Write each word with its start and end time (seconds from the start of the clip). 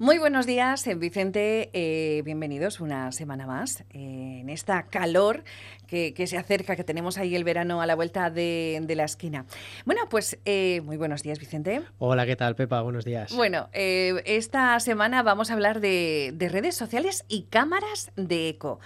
Muy 0.00 0.18
buenos 0.18 0.46
días, 0.46 0.86
eh, 0.86 0.94
Vicente. 0.94 1.70
Eh, 1.72 2.22
bienvenidos 2.24 2.78
una 2.78 3.10
semana 3.10 3.48
más 3.48 3.80
eh, 3.90 4.38
en 4.42 4.48
esta 4.48 4.84
calor 4.84 5.42
que, 5.88 6.14
se 6.28 6.38
acerca, 6.38 6.76
que 6.76 6.84
tenemos 6.84 7.18
ahí 7.18 7.34
el 7.34 7.42
verano 7.42 7.82
a 7.82 7.86
la 7.86 7.96
vuelta 7.96 8.30
de, 8.30 8.80
la 8.94 9.02
esquina. 9.02 9.44
Bueno, 9.86 10.02
pues 10.08 10.38
muy 10.84 10.96
buenos 10.96 11.24
días, 11.24 11.40
Vicente. 11.40 11.82
Hola, 11.98 12.26
¿qué 12.26 12.36
tal, 12.36 12.54
Pepa? 12.54 12.80
Buenos 12.80 13.04
días. 13.04 13.34
Bueno, 13.34 13.70
esta 13.72 14.78
semana 14.78 15.24
vamos 15.24 15.50
a 15.50 15.54
hablar 15.54 15.80
de, 15.80 16.32
redes 16.38 16.76
sociales 16.76 17.24
y 17.26 17.46
cámaras 17.50 18.12
de 18.14 18.50
eco. 18.50 18.78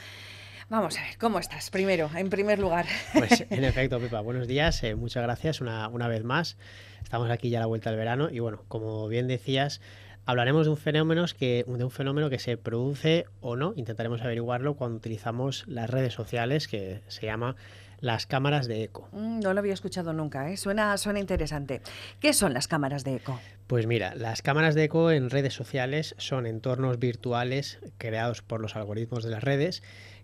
Vamos 0.71 0.97
a 0.97 1.03
ver, 1.03 1.19
¿cómo 1.19 1.39
estás? 1.41 1.69
Primero, 1.69 2.09
en 2.17 2.31
primer 2.31 2.59
lugar. 2.59 2.87
Pues 3.13 3.45
en 3.51 3.65
efecto, 3.65 4.01
Pepa, 4.01 4.23
buenos 4.23 4.49
días, 4.49 4.83
muchas 4.97 5.23
gracias 5.25 5.61
una, 5.61 5.89
una 5.89 6.09
vez 6.09 6.25
más. 6.25 6.57
Estamos 7.03 7.31
aquí 7.31 7.51
ya 7.51 7.59
a 7.59 7.61
la 7.61 7.67
vuelta 7.67 7.91
del 7.91 7.99
verano 7.99 8.31
y 8.31 8.39
bueno, 8.39 8.63
como 8.69 9.09
bien 9.09 9.29
decías, 9.29 9.83
hablaremos 10.27 10.67
de 10.67 10.71
un 10.71 10.77
fenómeno 10.77 11.25
que, 11.39 11.65
de 11.67 11.85
un 11.85 11.91
fenómeno 11.91 12.31
que 12.31 12.39
se 12.39 12.57
produce 12.57 13.27
o 13.41 13.57
no, 13.57 13.73
intentaremos 13.77 14.23
averiguarlo 14.23 14.75
cuando 14.75 14.97
utilizamos 14.97 15.65
las 15.67 15.91
redes 15.91 16.13
sociales, 16.15 16.69
que 16.69 17.03
se 17.09 17.27
llama 17.27 17.57
las 18.01 18.27
cámaras 18.27 18.67
de 18.67 18.83
eco. 18.83 19.09
Mm, 19.13 19.41
no 19.41 19.55
lo 19.55 19.61
había 19.61 19.73
escuchado 19.73 20.13
nunca, 20.13 20.51
¿eh? 20.51 20.57
suena, 20.57 20.97
suena 20.99 21.21
interesante. 21.21 21.81
¿Qué 22.21 22.33
son 22.33 22.53
las 22.53 22.69
cámaras 22.69 23.05
de 23.05 23.17
eco? 23.17 23.41
Pues 23.69 23.87
mira, 23.87 24.15
las 24.17 24.43
cámaras 24.43 24.75
de 24.75 24.85
eco 24.85 25.13
en 25.13 25.31
redes 25.31 25.55
sociales 25.55 26.15
son 26.19 26.47
entornos 26.47 26.99
virtuales 26.99 27.79
creados 27.99 28.43
por 28.43 28.61
los 28.61 28.77
algoritmos 28.77 29.25
de 29.25 29.31
las 29.31 29.43
redes 29.45 29.83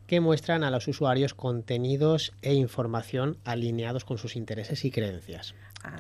que 0.09 0.21
muestran 0.21 0.65
a 0.65 0.71
los 0.71 0.89
usuarios 0.89 1.35
contenidos 1.35 2.33
e 2.41 2.55
información 2.55 3.37
alineados 3.45 4.07
con 4.07 4.17
sus 4.17 4.37
intereses 4.37 4.85
y 4.87 4.91
creencias. 4.91 5.55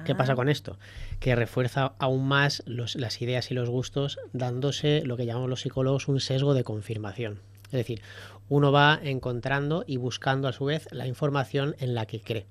¿Qué 0.05 0.15
pasa 0.15 0.33
ah. 0.33 0.35
con 0.35 0.49
esto? 0.49 0.79
Que 1.21 1.37
refuerza 1.37 1.93
aún 1.99 2.27
más 2.27 2.63
las 2.67 3.23
ideas 3.23 3.51
y 3.51 3.55
los 3.55 3.69
gustos, 3.69 4.19
dándose 4.33 5.03
lo 5.05 5.17
que 5.17 5.27
llamamos 5.27 5.51
los 5.51 5.61
psicólogos 5.61 6.09
un 6.09 6.21
sesgo 6.21 6.55
de 6.55 6.65
confirmación. 6.65 7.41
Es 7.67 7.73
decir, 7.73 8.01
uno 8.49 8.73
va 8.73 8.99
encontrando 9.03 9.85
y 9.87 9.99
buscando 9.99 10.49
a 10.49 10.53
su 10.53 10.65
vez 10.65 10.89
la 10.91 11.07
información 11.07 11.77
en 11.79 11.95
la 11.95 12.07
que 12.07 12.21
cree. 12.23 12.47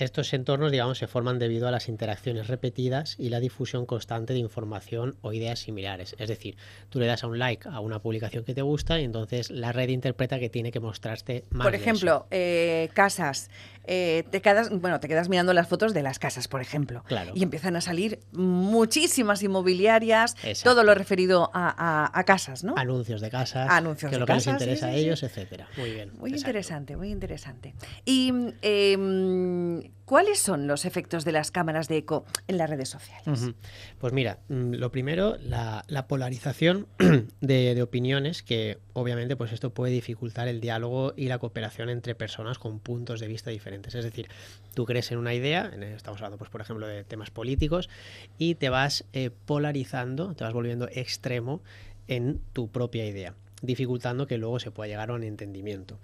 Estos 0.00 0.32
entornos, 0.32 0.72
digamos, 0.72 0.98
se 0.98 1.06
forman 1.06 1.38
debido 1.38 1.68
a 1.68 1.70
las 1.70 1.88
interacciones 1.88 2.46
repetidas 2.46 3.16
y 3.18 3.28
la 3.28 3.38
difusión 3.38 3.86
constante 3.86 4.32
de 4.32 4.38
información 4.38 5.16
o 5.20 5.32
ideas 5.32 5.58
similares. 5.58 6.16
Es 6.18 6.28
decir, 6.28 6.56
tú 6.88 7.00
le 7.00 7.06
das 7.06 7.22
a 7.22 7.26
un 7.26 7.38
like 7.38 7.68
a 7.68 7.80
una 7.80 8.00
publicación 8.00 8.44
que 8.44 8.54
te 8.54 8.62
gusta 8.62 8.98
y 8.98 9.04
entonces 9.04 9.50
la 9.50 9.72
red 9.72 9.90
interpreta 9.90 10.38
que 10.38 10.48
tiene 10.48 10.72
que 10.72 10.80
mostrarte 10.80 11.44
más. 11.50 11.66
Por 11.66 11.74
ejemplo, 11.74 12.26
eh, 12.30 12.88
casas. 12.94 13.50
Eh, 13.84 14.24
te 14.30 14.40
quedas, 14.40 14.70
bueno, 14.70 15.00
te 15.00 15.08
quedas 15.08 15.28
mirando 15.28 15.52
las 15.52 15.66
fotos 15.66 15.94
de 15.94 16.02
las 16.02 16.18
casas, 16.18 16.48
por 16.48 16.60
ejemplo. 16.60 17.02
Claro. 17.08 17.32
Y 17.34 17.42
empiezan 17.42 17.76
a 17.76 17.80
salir 17.80 18.20
muchísimas 18.32 19.42
inmobiliarias, 19.42 20.36
todo 20.62 20.84
lo 20.84 20.94
referido 20.94 21.50
a, 21.52 22.22
casas, 22.26 22.62
¿no? 22.62 22.74
Anuncios 22.76 23.20
de 23.20 23.30
casas. 23.30 23.68
Anuncios 23.70 24.10
que 24.10 24.16
de 24.16 24.20
lo 24.20 24.26
que 24.26 24.34
les 24.34 24.46
interesa 24.46 24.86
a 24.86 24.94
ellos, 24.94 25.22
etcétera. 25.22 25.66
Muy 25.76 25.92
bien. 25.92 26.12
Muy 26.18 26.30
interesante, 26.30 26.96
muy 26.96 27.10
interesante. 27.10 27.74
Y 28.04 28.32
em, 28.62 29.89
¿Cuáles 30.10 30.40
son 30.40 30.66
los 30.66 30.86
efectos 30.86 31.24
de 31.24 31.30
las 31.30 31.52
cámaras 31.52 31.86
de 31.86 31.98
eco 31.98 32.24
en 32.48 32.58
las 32.58 32.68
redes 32.68 32.88
sociales? 32.88 33.54
Pues 34.00 34.12
mira, 34.12 34.40
mm, 34.48 34.72
lo 34.72 34.90
primero, 34.90 35.36
la, 35.40 35.84
polarización 36.08 36.88
de, 37.40 37.80
opiniones, 37.80 38.42
que 38.42 38.78
obviamente 38.92 39.36
pues 39.36 39.52
esto 39.52 39.72
puede 39.72 39.92
dificultar 39.92 40.48
el 40.48 40.60
diálogo 40.60 41.14
y 41.16 41.28
la 41.28 41.38
cooperación 41.38 41.90
entre 41.90 42.16
personas 42.16 42.58
con 42.58 42.80
puntos 42.80 43.20
de 43.20 43.28
vista 43.28 43.50
diferentes. 43.50 43.94
Es 43.94 44.04
decir, 44.04 44.26
tú 44.74 44.84
crees 44.84 45.12
en 45.12 45.18
una 45.18 45.32
idea, 45.32 45.70
estamos 45.94 46.18
hablando 46.18 46.38
pues 46.38 46.50
por 46.50 46.60
ejemplo 46.60 46.88
de 46.88 47.04
temas 47.04 47.30
políticos, 47.30 47.88
y 48.36 48.56
te 48.56 48.68
vas 48.68 49.04
eh, 49.12 49.30
polarizando, 49.46 50.34
te 50.34 50.42
vas 50.42 50.52
volviendo 50.52 50.88
extremo 50.92 51.62
en 52.08 52.40
tu 52.52 52.68
propia 52.68 53.06
idea, 53.06 53.36
dificultando 53.62 54.26
que 54.26 54.38
luego 54.38 54.58
se 54.58 54.72
pueda 54.72 54.88
llegar 54.88 55.10
a 55.10 55.14
un 55.14 55.22
entendimiento. 55.22 56.00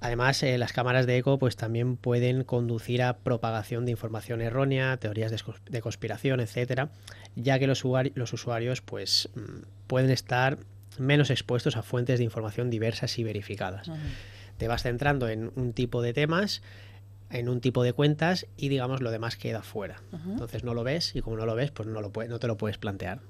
Además, 0.00 0.42
eh, 0.42 0.56
las 0.56 0.72
cámaras 0.72 1.06
de 1.06 1.18
eco 1.18 1.38
pues, 1.38 1.56
también 1.56 1.96
pueden 1.96 2.44
conducir 2.44 3.02
a 3.02 3.18
propagación 3.18 3.84
de 3.84 3.90
información 3.92 4.40
errónea, 4.40 4.96
teorías 4.96 5.30
de, 5.30 5.80
conspiración, 5.80 6.40
etcétera, 6.40 6.90
ya 7.36 7.58
que 7.58 7.66
los, 7.66 7.84
usuarios 7.84 8.80
pues, 8.80 9.28
mm, 9.34 9.86
pueden 9.86 10.10
estar 10.10 10.58
menos 10.98 11.30
expuestos 11.30 11.76
a 11.76 11.82
fuentes 11.82 12.18
de 12.18 12.24
información 12.24 12.70
diversas 12.70 13.18
y 13.18 13.24
verificadas. 13.24 13.90
Te 14.56 14.68
vas 14.68 14.82
centrando 14.82 15.28
en 15.28 15.52
un 15.54 15.72
tipo 15.72 16.02
de 16.02 16.12
temas 16.12 16.62
en 17.30 17.48
un 17.48 17.60
tipo 17.60 17.82
de 17.82 17.92
cuentas 17.92 18.46
y 18.56 18.68
digamos 18.68 19.00
lo 19.00 19.10
demás 19.10 19.36
queda 19.36 19.62
fuera. 19.62 20.02
Entonces 20.26 20.64
no 20.64 20.74
lo 20.74 20.84
ves 20.84 21.14
y 21.14 21.22
como 21.22 21.36
no 21.36 21.46
lo 21.46 21.54
ves, 21.54 21.70
pues 21.70 21.88
no, 21.88 22.00
lo 22.00 22.10
no 22.28 22.38
te 22.38 22.46
lo 22.46 22.56
puedes 22.56 22.78
plantear. 22.78 23.20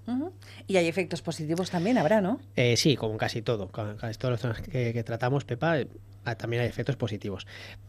Y 0.67 0.77
hay 0.77 0.89
efectos 0.89 1.23
positivos 1.23 1.71
también, 1.71 1.99
habrá, 1.99 2.21
¿no? 2.21 2.41
Eh, 2.57 2.77
sí, 2.77 2.97
como 2.97 3.17
casi 3.19 3.43
todo. 3.43 3.69
Casi 3.69 4.19
todos 4.19 4.33
los 4.33 4.41
temas 4.41 4.61
que, 4.63 5.03
tratamos, 5.05 5.45
Pepa, 5.45 5.77
también 6.39 6.63
hay 6.63 6.69
efectos 6.69 6.97
positivos. 6.97 7.47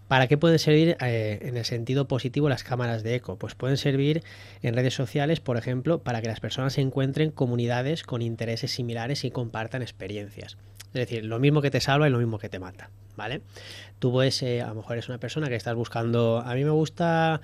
¿Para 0.07 0.27
qué 0.27 0.37
pueden 0.37 0.59
servir 0.59 0.97
eh, 1.01 1.39
en 1.41 1.57
el 1.57 1.65
sentido 1.65 2.07
positivo 2.07 2.49
las 2.49 2.63
cámaras 2.63 3.03
de 3.03 3.15
eco? 3.15 3.37
Pues 3.37 3.55
pueden 3.55 3.77
servir 3.77 4.23
en 4.61 4.75
redes 4.75 4.93
sociales, 4.93 5.39
por 5.39 5.57
ejemplo, 5.57 5.99
para 5.99 6.21
que 6.21 6.27
las 6.27 6.39
personas 6.39 6.77
encuentren 6.77 7.31
comunidades 7.31 8.03
con 8.03 8.21
intereses 8.21 8.71
similares 8.71 9.23
y 9.23 9.31
compartan 9.31 9.81
experiencias. 9.81 10.57
Es 10.87 11.07
decir, 11.07 11.23
lo 11.23 11.39
mismo 11.39 11.61
que 11.61 11.71
te 11.71 11.79
salva 11.79 12.07
y 12.07 12.11
lo 12.11 12.17
mismo 12.17 12.39
que 12.39 12.49
te 12.49 12.59
mata, 12.59 12.89
¿vale? 13.15 13.41
Tú 13.99 14.11
puedes, 14.11 14.43
a 14.43 14.67
lo 14.67 14.75
mejor 14.75 14.97
es 14.97 15.07
una 15.07 15.19
persona 15.19 15.47
que 15.47 15.55
estás 15.55 15.75
buscando, 15.75 16.39
a 16.45 16.53
mí 16.53 16.65
me 16.65 16.71
gusta 16.71 17.41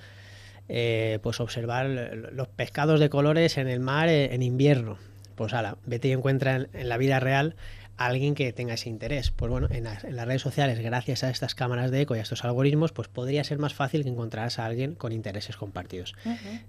eh, 0.70 1.18
pues 1.22 1.40
observar 1.40 1.86
los 1.86 2.48
pescados 2.48 3.00
de 3.00 3.08
colores 3.08 3.56
en 3.56 3.68
el 3.68 3.80
mar 3.80 4.08
eh, 4.08 4.34
en 4.34 4.42
invierno. 4.42 4.98
Pues 5.34 5.54
ala, 5.54 5.78
vete 5.86 6.08
y 6.08 6.12
encuentra 6.12 6.66
en, 6.72 6.88
la 6.88 6.98
vida 6.98 7.20
real 7.20 7.56
a 7.98 8.06
alguien 8.06 8.34
que 8.34 8.52
tenga 8.52 8.74
ese 8.74 8.88
interés. 8.88 9.30
Pues 9.30 9.50
bueno, 9.50 9.68
en, 9.70 9.84
las 9.84 10.02
redes 10.02 10.42
sociales, 10.42 10.78
gracias 10.80 11.24
a 11.24 11.30
estas 11.30 11.54
cámaras 11.54 11.90
de 11.90 12.00
eco 12.00 12.16
y 12.16 12.20
a 12.20 12.22
estos 12.22 12.44
algoritmos, 12.44 12.92
pues 12.92 13.08
podría 13.08 13.44
ser 13.44 13.58
más 13.58 13.74
fácil 13.74 14.04
que 14.04 14.08
encontraras 14.08 14.58
a 14.58 14.64
alguien 14.64 14.94
con 14.94 15.12
intereses 15.12 15.56
compartidos. 15.56 16.14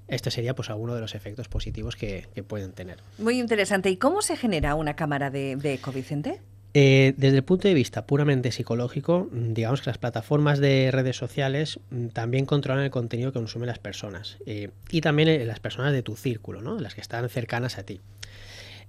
Este 0.07 0.31
sería 0.31 0.55
pues 0.55 0.69
alguno 0.69 0.95
de 0.95 1.01
los 1.01 1.15
efectos 1.15 1.47
positivos 1.47 1.95
que, 1.95 2.27
pueden 2.47 2.71
tener. 2.71 2.97
Muy 3.17 3.39
interesante. 3.39 3.89
¿Y 3.89 3.97
cómo 3.97 4.21
se 4.21 4.35
genera 4.35 4.73
una 4.75 4.95
cámara 4.95 5.29
de, 5.29 5.55
de 5.55 5.73
eco, 5.73 5.91
Vicente? 5.91 6.41
Eh, 6.75 7.13
desde 7.17 7.37
el 7.37 7.43
punto 7.43 7.67
de 7.67 7.73
vista 7.73 8.05
puramente 8.05 8.51
psicológico, 8.51 9.27
mm, 9.31 9.53
digamos 9.53 9.81
que 9.81 9.89
las 9.89 9.97
plataformas 9.97 10.59
de 10.59 10.91
redes 10.91 11.17
sociales 11.17 11.79
mm, 11.89 12.07
también 12.09 12.45
controlan 12.45 12.83
el 12.83 12.91
contenido 12.91 13.31
que 13.31 13.39
consumen 13.39 13.67
las 13.67 13.79
personas 13.79 14.37
eh, 14.45 14.69
y 14.91 15.01
también 15.01 15.29
eh, 15.29 15.45
las 15.45 15.59
personas 15.59 15.93
de 15.93 16.03
tu 16.03 16.15
círculo, 16.15 16.61
¿no? 16.61 16.79
las 16.79 16.93
que 16.93 17.01
están 17.01 17.27
cercanas 17.29 17.79
a 17.79 17.83
ti. 17.83 18.01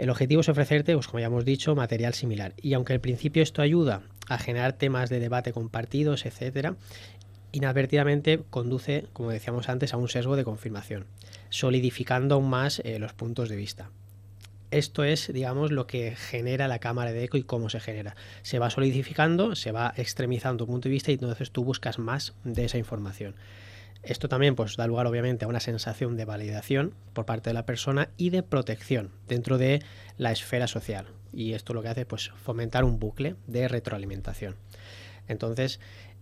El 0.00 0.08
objetivo 0.08 0.40
es 0.40 0.48
ofrecerte, 0.48 0.94
pues 0.94 1.08
como 1.08 1.20
ya 1.20 1.26
hemos 1.26 1.44
dicho, 1.44 1.74
material 1.74 2.14
similar. 2.14 2.54
Y 2.56 2.72
aunque 2.72 2.94
al 2.94 3.00
principio 3.00 3.42
esto 3.42 3.60
ayuda 3.60 4.00
a 4.30 4.38
generar 4.38 4.72
temas 4.72 5.10
de 5.10 5.20
debate 5.20 5.52
compartidos, 5.52 6.24
etcétera, 6.24 6.76
inadvertidamente 7.52 8.40
conduce, 8.48 9.04
como 9.12 9.28
decíamos 9.28 9.68
antes, 9.68 9.92
a 9.92 9.98
un 9.98 10.08
sesgo 10.08 10.36
de 10.36 10.44
confirmación, 10.44 11.04
solidificando 11.50 12.36
aún 12.36 12.48
más 12.48 12.80
los 12.98 13.12
puntos 13.12 13.50
de 13.50 13.56
vista 13.56 13.90
esto 14.70 15.02
es, 15.02 15.32
digamos, 15.32 15.72
lo 15.72 15.86
que 15.86 16.14
genera 16.14 16.68
la 16.68 16.78
cámara 16.78 17.12
de 17.12 17.24
eco 17.24 17.36
y 17.36 17.42
cómo 17.42 17.68
se 17.70 17.80
genera. 17.80 18.14
Se 18.42 18.60
va 18.60 18.70
solidificando, 18.70 19.56
se 19.56 19.72
va 19.72 19.92
extremizando 19.96 20.64
tu 20.64 20.70
punto 20.70 20.88
de 20.88 20.92
vista 20.92 21.10
y 21.10 21.14
entonces 21.14 21.50
tú 21.50 21.64
buscas 21.64 21.98
más 21.98 22.34
de 22.44 22.66
esa 22.66 22.78
información. 22.78 23.34
Esto 24.02 24.28
también 24.28 24.54
pues, 24.54 24.76
da 24.76 24.86
lugar 24.86 25.06
obviamente 25.06 25.44
a 25.44 25.48
una 25.48 25.60
sensación 25.60 26.16
de 26.16 26.24
validación 26.24 26.94
por 27.12 27.26
parte 27.26 27.50
de 27.50 27.54
la 27.54 27.66
persona 27.66 28.08
y 28.16 28.30
de 28.30 28.42
protección 28.42 29.10
dentro 29.28 29.58
de 29.58 29.82
la 30.16 30.32
esfera 30.32 30.66
social. 30.66 31.06
Y 31.32 31.52
esto 31.52 31.74
lo 31.74 31.82
que 31.82 31.88
hace 31.88 32.00
es 32.02 32.06
pues, 32.06 32.30
fomentar 32.42 32.84
un 32.84 32.98
bucle 32.98 33.36
de 33.46 33.68
retroalimentación. 33.68 34.56
Entonces, 35.28 35.80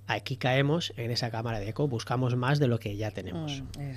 aquí 0.09 0.37
caemos 0.37 0.93
en 0.97 1.11
esa 1.11 1.31
cámara 1.31 1.61
de 1.61 1.69
eco, 1.69 1.87
buscamos 1.87 2.35
más 2.35 2.59
de 2.59 2.67
lo 2.67 2.81
que 2.81 2.97
ya 2.97 3.11
tenemos. 3.11 3.63
Mm, 3.79 3.93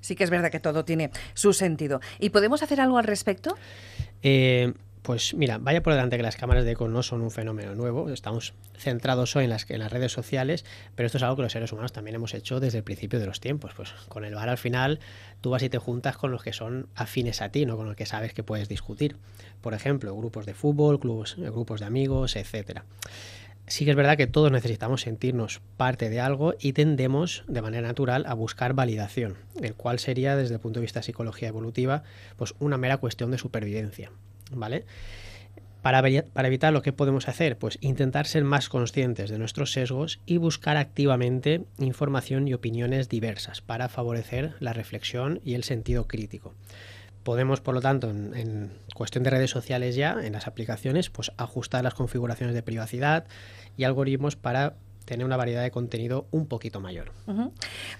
sí 0.00 0.16
que 0.16 0.24
es 0.24 0.30
verdad 0.30 0.50
que 0.50 0.60
todo 0.60 0.84
tiene 0.84 1.10
su 1.34 1.52
sentido. 1.52 2.00
¿Y 2.18 2.30
podemos 2.30 2.62
hacer 2.62 2.80
algo 2.80 2.98
al 2.98 3.04
respecto? 3.04 3.56
Eh, 4.22 4.72
pues 5.06 5.34
mira, 5.34 5.58
vaya 5.58 5.84
por 5.84 5.92
delante 5.92 6.16
que 6.16 6.24
las 6.24 6.34
cámaras 6.34 6.64
de 6.64 6.72
eco 6.72 6.88
no 6.88 7.00
son 7.04 7.22
un 7.22 7.30
fenómeno 7.30 7.76
nuevo, 7.76 8.10
estamos 8.10 8.54
centrados 8.76 9.36
hoy 9.36 9.44
en 9.44 9.50
las, 9.50 9.68
redes 9.68 10.10
sociales, 10.10 10.64
pero 10.96 11.06
esto 11.06 11.18
es 11.18 11.22
algo 11.22 11.36
que 11.36 11.42
los 11.42 11.52
seres 11.52 11.70
humanos 11.70 11.92
también 11.92 12.16
hemos 12.16 12.34
hecho 12.34 12.58
desde 12.58 12.78
el 12.78 12.84
principio 12.84 13.20
de 13.20 13.26
los 13.26 13.38
tiempos. 13.38 13.70
Pues 13.76 13.92
con 14.08 14.24
el 14.24 14.34
bar 14.34 14.48
al 14.48 14.58
final 14.58 14.98
tú 15.42 15.50
vas 15.50 15.62
y 15.62 15.68
te 15.68 15.78
juntas 15.78 16.16
con 16.16 16.32
los 16.32 16.42
que 16.42 16.52
son 16.52 16.88
afines 16.96 17.40
a 17.40 17.50
ti, 17.50 17.66
no 17.66 17.76
con 17.76 17.86
los 17.86 17.94
que 17.94 18.04
sabes 18.04 18.34
que 18.34 18.42
puedes 18.42 18.68
discutir. 18.68 19.16
Por 19.60 19.74
ejemplo, 19.74 20.12
grupos 20.16 20.44
de 20.44 20.54
fútbol, 20.54 20.98
clubes, 20.98 21.36
grupos 21.36 21.78
de 21.78 21.86
amigos, 21.86 22.34
etcétera 22.34 22.84
sí 23.68 23.84
que 23.84 23.90
es 23.90 23.96
verdad 23.96 24.16
que 24.16 24.26
todos 24.26 24.52
necesitamos 24.52 25.02
sentirnos 25.02 25.60
parte 25.76 26.08
de 26.08 26.20
algo 26.20 26.54
y 26.60 26.72
tendemos 26.72 27.44
de 27.48 27.62
manera 27.62 27.86
natural 27.86 28.24
a 28.28 28.34
buscar 28.34 28.74
validación, 28.74 29.36
el 29.60 29.74
cual 29.74 29.98
sería 29.98 30.36
desde 30.36 30.54
el 30.54 30.60
punto 30.60 30.78
de 30.78 30.82
vista 30.82 31.00
de 31.00 31.04
psicología 31.04 31.48
evolutiva 31.48 32.04
pues 32.36 32.54
una 32.60 32.78
mera 32.78 32.98
cuestión 32.98 33.30
de 33.30 33.38
supervivencia, 33.38 34.10
¿vale? 34.52 34.84
Para, 35.82 36.02
para 36.32 36.48
evitar 36.48 36.72
lo 36.72 36.82
que 36.82 36.92
podemos 36.92 37.28
hacer, 37.28 37.58
pues 37.58 37.78
intentar 37.80 38.26
ser 38.26 38.42
más 38.42 38.68
conscientes 38.68 39.30
de 39.30 39.38
nuestros 39.38 39.70
sesgos 39.70 40.18
y 40.26 40.36
buscar 40.38 40.76
activamente 40.76 41.64
información 41.78 42.48
y 42.48 42.54
opiniones 42.54 43.08
diversas 43.08 43.60
para 43.60 43.88
favorecer 43.88 44.54
la 44.58 44.72
reflexión 44.72 45.40
y 45.44 45.54
el 45.54 45.62
sentido 45.62 46.08
crítico. 46.08 46.54
podemos, 47.22 47.60
por 47.60 47.74
lo 47.74 47.80
tanto, 47.80 48.10
en, 48.10 48.72
cuestión 48.94 49.22
de 49.22 49.30
redes 49.30 49.50
sociales 49.50 49.94
ya, 49.94 50.16
en 50.24 50.32
las 50.32 50.46
aplicaciones, 50.46 51.10
pues 51.10 51.30
ajustar 51.36 51.84
las 51.84 51.94
configuraciones 51.94 52.54
de 52.54 52.62
privacidad 52.62 53.24
y 53.76 53.84
algoritmos 53.84 54.36
para 54.36 54.74
tener 55.06 55.24
una 55.24 55.38
variedad 55.38 55.62
de 55.62 55.70
contenido 55.70 56.26
un 56.30 56.46
poquito 56.46 56.80
mayor. 56.80 57.12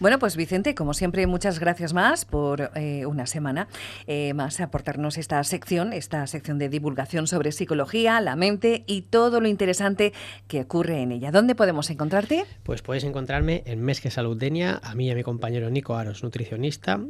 Bueno, 0.00 0.18
pues 0.18 0.36
Vicente, 0.36 0.74
como 0.74 0.92
siempre, 0.92 1.26
muchas 1.26 1.58
gracias 1.58 1.94
más 1.94 2.24
por 2.24 2.72
eh, 2.74 3.06
una 3.06 3.26
semana 3.26 3.68
eh, 4.06 4.34
más 4.34 4.60
aportarnos 4.60 5.16
esta 5.16 5.42
sección, 5.44 5.92
esta 5.92 6.26
sección 6.26 6.58
de 6.58 6.68
divulgación 6.68 7.26
sobre 7.26 7.52
psicología, 7.52 8.20
la 8.20 8.36
mente 8.36 8.84
y 8.86 9.02
todo 9.02 9.40
lo 9.40 9.48
interesante 9.48 10.12
que 10.48 10.62
ocurre 10.62 11.00
en 11.00 11.12
ella. 11.12 11.30
¿Dónde 11.30 11.54
podemos 11.54 11.88
encontrarte? 11.90 12.44
Pues 12.64 12.82
puedes 12.82 13.04
encontrarme 13.04 13.62
en 13.66 13.80
Mesque 13.80 14.10
Salud 14.10 14.36
Denia, 14.36 14.80
a 14.82 14.94
mí 14.94 15.06
y 15.06 15.10
a 15.10 15.14
mi 15.14 15.22
compañero 15.22 15.70
Nico 15.70 15.96
Aros, 15.96 16.22
nutricionista, 16.22 17.00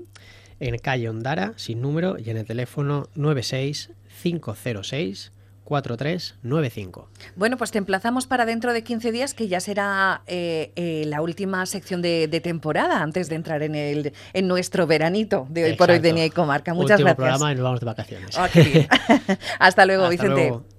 en 0.60 0.78
calle 0.78 1.08
Ondara, 1.08 1.54
sin 1.56 1.80
número, 1.80 2.18
y 2.18 2.30
en 2.30 2.36
el 2.36 2.44
teléfono 2.44 3.08
96 3.14 3.90
506 4.22 5.32
4395. 5.66 7.08
Bueno, 7.34 7.56
pues 7.58 7.72
te 7.72 7.78
emplazamos 7.78 8.26
para 8.26 8.46
dentro 8.46 8.72
de 8.72 8.82
15 8.84 9.12
días, 9.12 9.34
que 9.34 9.48
ya 9.48 9.60
será 9.60 10.22
eh, 10.26 10.72
eh, 10.76 11.04
la 11.06 11.20
última 11.20 11.66
sección 11.66 12.00
de, 12.00 12.28
temporada, 12.42 13.02
antes 13.02 13.28
de 13.28 13.34
entrar 13.34 13.62
en, 13.62 13.74
el, 13.74 14.12
en 14.32 14.48
nuestro 14.48 14.86
veranito 14.86 15.46
de 15.50 15.64
hoy 15.64 15.72
por 15.74 15.90
hoy 15.90 15.98
de 15.98 16.12
Nia 16.12 16.24
y 16.24 16.30
Comarca. 16.30 16.72
Muchas 16.72 17.00
Último 17.00 17.14
gracias. 17.16 17.16
programa 17.16 17.52
y 17.52 17.54
nos 17.56 17.64
vamos 17.64 17.80
de 17.80 17.86
vacaciones. 17.86 18.38
Ah, 18.38 18.48
Hasta 19.58 19.84
luego, 19.86 20.08
Vicente. 20.08 20.75